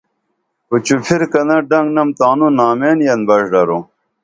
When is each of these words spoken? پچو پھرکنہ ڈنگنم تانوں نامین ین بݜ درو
پچو 0.67 0.95
پھرکنہ 1.05 1.57
ڈنگنم 1.69 2.09
تانوں 2.19 2.51
نامین 2.57 2.97
ین 3.07 3.19
بݜ 3.27 3.43
درو 3.51 3.79